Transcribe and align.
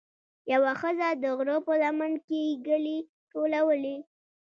یوه 0.53 0.71
ښځه 0.81 1.09
د 1.21 1.23
غره 1.37 1.57
په 1.65 1.73
لمن 1.83 2.11
کې 2.27 2.41
ګلې 2.67 2.97
ټولولې. 3.31 3.97